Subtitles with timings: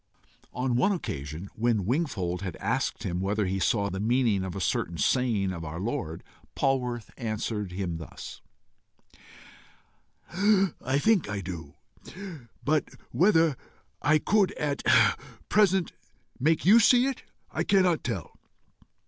[0.51, 4.59] On one occasion when Wingfold had asked him whether he saw the meaning of a
[4.59, 6.23] certain saying of our Lord,
[6.55, 8.41] Polwarth answered thus:
[10.81, 11.75] "I think I do,
[12.65, 13.55] but whether
[14.01, 14.81] I could at
[15.49, 15.91] present
[16.39, 17.21] make you see it,
[17.51, 18.33] I cannot tell.